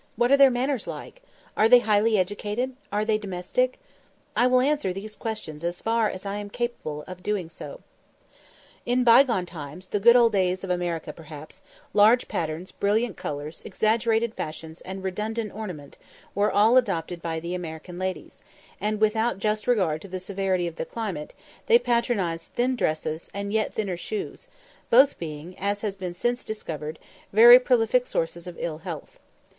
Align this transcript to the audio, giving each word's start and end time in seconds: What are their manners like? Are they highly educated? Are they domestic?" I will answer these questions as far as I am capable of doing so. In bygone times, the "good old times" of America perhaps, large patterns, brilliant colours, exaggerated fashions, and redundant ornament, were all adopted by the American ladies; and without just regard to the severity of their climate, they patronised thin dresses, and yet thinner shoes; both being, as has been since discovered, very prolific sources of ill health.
What 0.15 0.31
are 0.31 0.37
their 0.37 0.49
manners 0.49 0.87
like? 0.87 1.21
Are 1.55 1.69
they 1.69 1.77
highly 1.77 2.17
educated? 2.17 2.73
Are 2.91 3.05
they 3.05 3.19
domestic?" 3.19 3.79
I 4.35 4.47
will 4.47 4.59
answer 4.59 4.91
these 4.91 5.15
questions 5.15 5.63
as 5.63 5.79
far 5.79 6.09
as 6.09 6.25
I 6.25 6.37
am 6.37 6.49
capable 6.49 7.03
of 7.05 7.21
doing 7.21 7.49
so. 7.49 7.81
In 8.83 9.03
bygone 9.03 9.45
times, 9.45 9.89
the 9.89 9.99
"good 9.99 10.15
old 10.15 10.33
times" 10.33 10.63
of 10.63 10.71
America 10.71 11.13
perhaps, 11.13 11.61
large 11.93 12.27
patterns, 12.27 12.71
brilliant 12.71 13.15
colours, 13.15 13.61
exaggerated 13.63 14.33
fashions, 14.33 14.81
and 14.81 15.03
redundant 15.03 15.53
ornament, 15.53 15.99
were 16.33 16.51
all 16.51 16.77
adopted 16.77 17.21
by 17.21 17.39
the 17.39 17.53
American 17.53 17.99
ladies; 17.99 18.41
and 18.79 18.99
without 18.99 19.37
just 19.37 19.67
regard 19.67 20.01
to 20.01 20.07
the 20.07 20.19
severity 20.19 20.65
of 20.65 20.77
their 20.77 20.83
climate, 20.87 21.35
they 21.67 21.77
patronised 21.77 22.53
thin 22.55 22.75
dresses, 22.75 23.29
and 23.35 23.53
yet 23.53 23.75
thinner 23.75 23.97
shoes; 23.97 24.47
both 24.89 25.19
being, 25.19 25.55
as 25.59 25.81
has 25.81 25.95
been 25.95 26.15
since 26.15 26.43
discovered, 26.43 26.97
very 27.31 27.59
prolific 27.59 28.07
sources 28.07 28.47
of 28.47 28.57
ill 28.59 28.79
health. 28.79 29.19